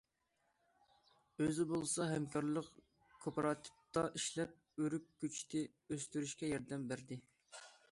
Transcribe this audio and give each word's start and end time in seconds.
ئۆزى 1.43 1.65
بولسا 1.71 2.07
ھەمكارلىق 2.11 2.71
كوپىراتىپىدا 3.27 4.05
ئىشلەپ، 4.21 4.57
ئۆرۈك 4.87 5.07
كۆچىتى 5.25 5.65
ئۆستۈرۈشكە 5.69 6.53
ياردەم 6.57 6.91
بەردى. 6.95 7.23